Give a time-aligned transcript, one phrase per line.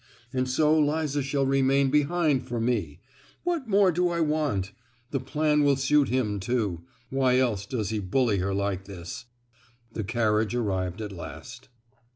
[0.33, 3.01] —and so Liza shall remain behind for me!
[3.43, 4.71] what more do I want?
[5.11, 6.81] The plan will suit him, too!—else
[7.69, 9.25] why does he bully her like this?"
[9.93, 11.69] The carriage arrived at last.